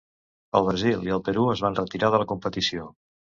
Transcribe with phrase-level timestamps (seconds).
[0.59, 2.89] El Brasil i el Perú es van retirar de la competició.